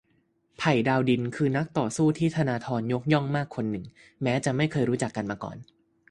[0.57, 3.85] ไผ่ดาวดิน คือนักต่อสู้ที่ธนาธรยกย่องมากคนหนึ่ง
[4.23, 5.57] แม้จะไม่เคยรู้จักกันมาก่อน